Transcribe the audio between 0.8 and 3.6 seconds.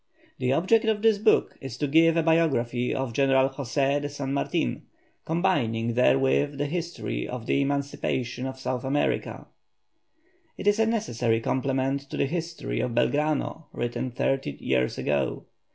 of this book is to give a biography of GENERAL